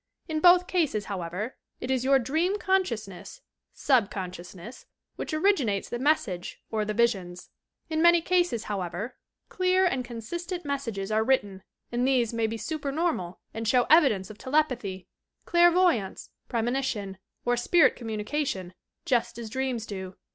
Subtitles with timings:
[0.27, 6.83] In both cases, however, it is your dream consciousness (subconsciousness) which originates the messages or
[6.85, 7.51] the visions.
[7.87, 9.15] In many cases, however,
[9.47, 11.61] clear and consistent messages are written
[11.91, 15.07] and these may be supernormal and show evidence of telepathy,
[15.45, 18.73] clairvoyance, premonition, or spirit communication,
[19.05, 20.15] just as dreams do.